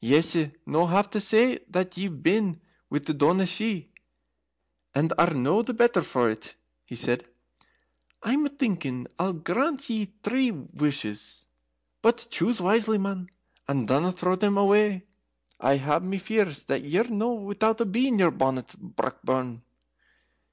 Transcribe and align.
"Yese 0.00 0.50
no 0.66 0.86
have 0.88 1.08
to 1.08 1.20
say 1.20 1.60
that 1.68 1.96
ye've 1.96 2.20
been 2.20 2.60
with 2.90 3.06
the 3.06 3.14
Daoiné 3.14 3.46
Shi 3.46 3.92
and 4.92 5.12
are 5.16 5.30
no 5.32 5.62
the 5.62 5.72
better 5.72 6.02
for 6.02 6.28
it," 6.28 6.56
he 6.84 6.96
said. 6.96 7.24
"I'm 8.20 8.48
thinking 8.48 9.06
I'll 9.20 9.34
grant 9.34 9.88
ye 9.88 10.06
three 10.24 10.50
wushes. 10.50 11.46
But 12.02 12.26
choose 12.28 12.60
wisely, 12.60 12.98
man, 12.98 13.28
and 13.68 13.86
dinna 13.86 14.10
throw 14.10 14.34
them 14.34 14.58
away. 14.58 15.04
I 15.60 15.76
hae 15.76 16.00
my 16.00 16.16
fears 16.18 16.64
that 16.64 16.82
ye're 16.82 17.04
no 17.08 17.34
without 17.34 17.80
a 17.80 17.86
bee 17.86 18.08
in 18.08 18.18
your 18.18 18.32
bonnet, 18.32 18.74
Brockburn." 18.80 19.62